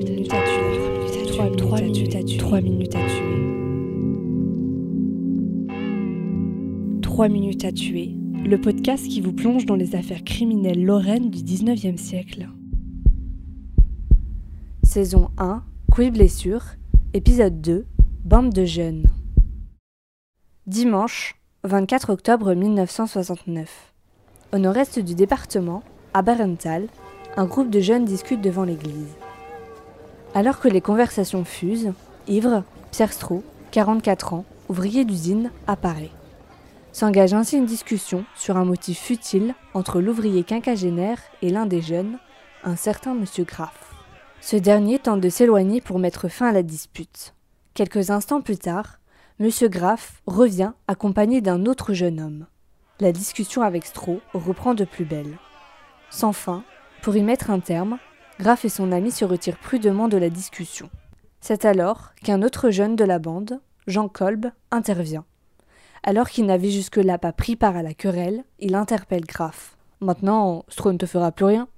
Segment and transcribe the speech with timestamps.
[0.00, 1.56] minutes à tuer.
[1.56, 2.36] 3 minutes à tuer.
[2.38, 3.42] 3 minutes à tuer.
[7.02, 8.16] 3 minutes à tuer.
[8.44, 12.48] Le podcast qui vous plonge dans les affaires criminelles lorraines du 19e siècle.
[14.82, 16.64] Saison 1, Couille blessure.
[17.12, 17.86] Épisode 2,
[18.24, 19.04] Bande de jeunes.
[20.66, 23.92] Dimanche, 24 octobre 1969.
[24.54, 25.82] Au nord-est du département,
[26.14, 26.88] à Barenthal,
[27.36, 29.14] un groupe de jeunes discute devant l'église.
[30.34, 31.92] Alors que les conversations fusent,
[32.26, 36.10] ivre, Pierre Stroh, 44 ans, ouvrier d'usine, apparaît.
[36.92, 42.18] S'engage ainsi une discussion sur un motif futile entre l'ouvrier quinquagénaire et l'un des jeunes,
[42.64, 43.94] un certain monsieur Graff.
[44.40, 47.34] Ce dernier tente de s'éloigner pour mettre fin à la dispute.
[47.74, 49.00] Quelques instants plus tard,
[49.38, 52.46] monsieur Graff revient accompagné d'un autre jeune homme.
[53.00, 55.38] La discussion avec Stroh reprend de plus belle.
[56.10, 56.64] Sans fin,
[57.02, 57.98] pour y mettre un terme,
[58.42, 60.90] Graff et son ami se retirent prudemment de la discussion.
[61.40, 65.24] C'est alors qu'un autre jeune de la bande, Jean Kolb, intervient.
[66.02, 69.76] Alors qu'il n'avait jusque-là pas pris part à la querelle, il interpelle Graff.
[70.00, 71.68] Maintenant, Stroh ne te fera plus rien.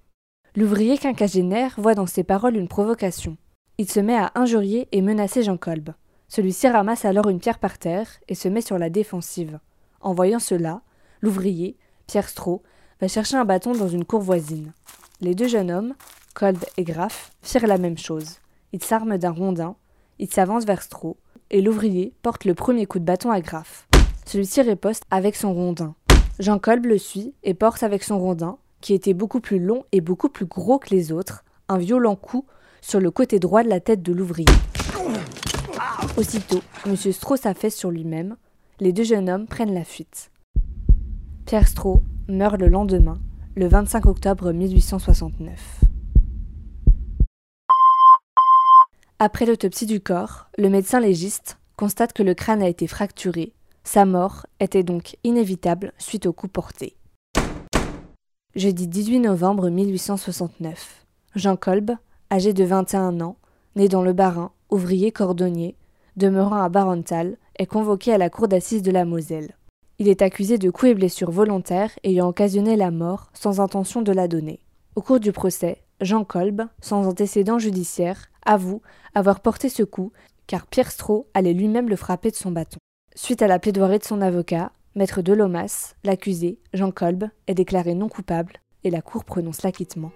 [0.56, 3.36] L'ouvrier quinquagénaire voit dans ses paroles une provocation.
[3.76, 5.90] Il se met à injurier et menacer Jean Kolb.
[6.28, 9.58] Celui-ci ramasse alors une pierre par terre et se met sur la défensive.
[10.00, 10.80] En voyant cela,
[11.20, 11.76] l'ouvrier,
[12.06, 12.62] Pierre Stroh,
[13.02, 14.72] va chercher un bâton dans une cour voisine.
[15.20, 15.94] Les deux jeunes hommes,
[16.34, 18.40] Kolb et Graff, firent la même chose.
[18.72, 19.76] Ils s'arment d'un rondin,
[20.18, 21.16] ils s'avancent vers Stroh,
[21.50, 23.86] et l'ouvrier porte le premier coup de bâton à Graff.
[24.26, 25.94] Celui-ci riposte avec son rondin.
[26.40, 30.00] Jean Kolb le suit et porte avec son rondin, qui était beaucoup plus long et
[30.00, 32.44] beaucoup plus gros que les autres, un violent coup
[32.80, 34.48] sur le côté droit de la tête de l'ouvrier.
[36.16, 36.96] Aussitôt, M.
[36.96, 38.36] Stroh s'affaisse sur lui-même.
[38.80, 40.32] Les deux jeunes hommes prennent la fuite.
[41.46, 43.20] Pierre Stroh meurt le lendemain,
[43.54, 45.83] le 25 octobre 1869.
[49.26, 53.54] Après l'autopsie du corps, le médecin légiste constate que le crâne a été fracturé.
[53.82, 56.94] Sa mort était donc inévitable suite au coup porté.
[58.54, 61.06] Jeudi 18 novembre 1869.
[61.36, 61.92] Jean Kolb,
[62.30, 63.36] âgé de 21 ans,
[63.76, 65.74] né dans le Bas-Rhin, ouvrier cordonnier,
[66.18, 69.56] demeurant à Barenthal, est convoqué à la cour d'assises de la Moselle.
[69.98, 74.12] Il est accusé de coups et blessures volontaires ayant occasionné la mort sans intention de
[74.12, 74.60] la donner.
[74.96, 78.82] Au cours du procès, Jean Kolb, sans antécédent judiciaire, avoue
[79.14, 80.12] avoir porté ce coup
[80.46, 82.78] car Pierre Stroh allait lui-même le frapper de son bâton.
[83.14, 88.08] Suite à la plaidoirie de son avocat, maître Delomas, l'accusé, Jean Kolb, est déclaré non
[88.08, 90.12] coupable et la cour prononce l'acquittement.